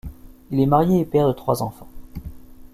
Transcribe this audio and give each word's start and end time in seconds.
Il 0.49 0.59
est 0.59 0.65
marié 0.65 1.01
et 1.01 1.05
père 1.05 1.27
de 1.27 1.33
trois 1.33 1.61
enfants. 1.61 1.87